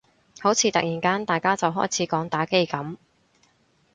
[0.39, 2.97] 好似突然間大家就開始講打機噉